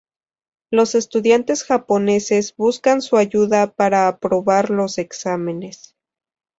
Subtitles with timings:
[0.71, 5.95] Los estudiantes japoneses buscan su ayuda para aprobar los exámenes.